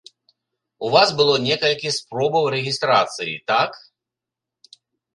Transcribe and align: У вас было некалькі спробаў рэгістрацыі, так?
У 0.87 0.89
вас 0.95 1.09
было 1.19 1.35
некалькі 1.49 1.93
спробаў 1.99 2.51
рэгістрацыі, 2.57 3.39
так? 3.55 3.81